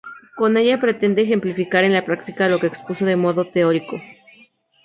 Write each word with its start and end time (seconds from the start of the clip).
Con 0.35 0.57
ella 0.57 0.79
pretende 0.81 1.21
ejemplificar 1.21 1.83
en 1.83 1.93
la 1.93 2.03
práctica 2.03 2.49
lo 2.49 2.57
que 2.57 2.65
expuso 2.65 3.05
de 3.05 3.17
modo 3.17 3.45
teórico. 3.45 4.01